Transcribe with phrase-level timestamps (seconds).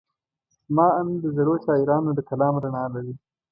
[0.65, 3.13] زما اند د زړو شاعرانو د کلام رڼا لري.